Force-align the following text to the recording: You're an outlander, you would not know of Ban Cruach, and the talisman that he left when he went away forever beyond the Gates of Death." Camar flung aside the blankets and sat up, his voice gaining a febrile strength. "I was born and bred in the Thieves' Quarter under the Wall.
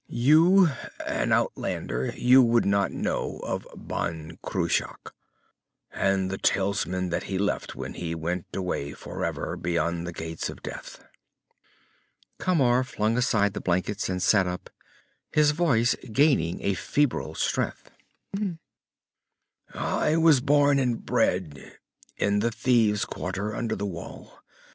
You're 0.07 0.75
an 1.05 1.31
outlander, 1.31 2.11
you 2.17 2.41
would 2.41 2.65
not 2.65 2.91
know 2.91 3.37
of 3.43 3.67
Ban 3.75 4.39
Cruach, 4.41 5.11
and 5.91 6.31
the 6.31 6.39
talisman 6.39 7.11
that 7.11 7.25
he 7.25 7.37
left 7.37 7.75
when 7.75 7.93
he 7.93 8.15
went 8.15 8.47
away 8.55 8.93
forever 8.93 9.55
beyond 9.55 10.07
the 10.07 10.11
Gates 10.11 10.49
of 10.49 10.63
Death." 10.63 11.05
Camar 12.39 12.83
flung 12.83 13.15
aside 13.15 13.53
the 13.53 13.61
blankets 13.61 14.09
and 14.09 14.23
sat 14.23 14.47
up, 14.47 14.71
his 15.31 15.51
voice 15.51 15.95
gaining 16.11 16.63
a 16.63 16.73
febrile 16.73 17.35
strength. 17.35 17.91
"I 19.71 20.17
was 20.17 20.41
born 20.41 20.79
and 20.79 21.05
bred 21.05 21.77
in 22.17 22.39
the 22.39 22.49
Thieves' 22.49 23.05
Quarter 23.05 23.55
under 23.55 23.75
the 23.75 23.85
Wall. 23.85 24.39